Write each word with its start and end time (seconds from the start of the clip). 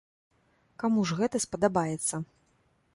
Каму 0.83 1.05
ж 1.11 1.19
гэта 1.21 1.37
спадабаецца. 1.47 2.15